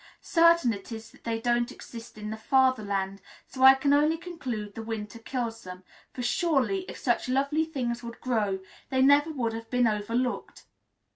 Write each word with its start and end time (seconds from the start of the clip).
Certain 0.23 0.73
it 0.73 0.91
is 0.91 1.11
that 1.11 1.23
they 1.25 1.39
don't 1.39 1.71
exist 1.71 2.17
in 2.17 2.31
the 2.31 2.35
Fatherland, 2.35 3.21
so 3.45 3.61
I 3.61 3.75
can 3.75 3.93
only 3.93 4.17
conclude 4.17 4.73
the 4.73 4.81
winter 4.81 5.19
kills 5.19 5.63
them, 5.63 5.83
for 6.11 6.23
surely, 6.23 6.85
if 6.89 6.97
such 6.97 7.29
lovely 7.29 7.65
things 7.65 8.01
would 8.01 8.19
grow, 8.19 8.61
they 8.89 9.03
never 9.03 9.29
would 9.29 9.53
have 9.53 9.69
been 9.69 9.85
overlooked. 9.85 10.65